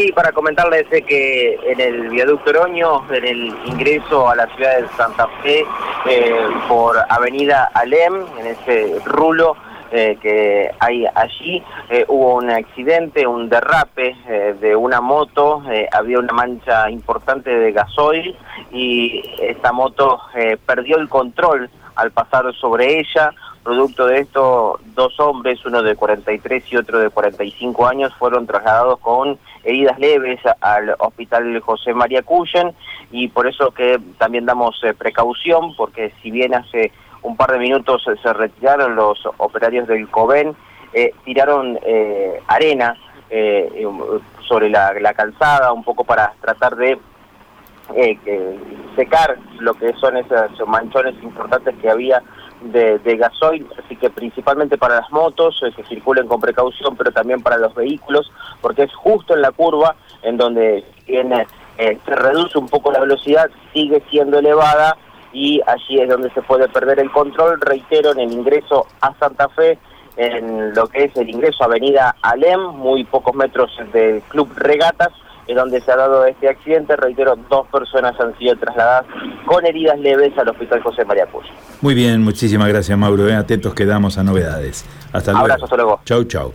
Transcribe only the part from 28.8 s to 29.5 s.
con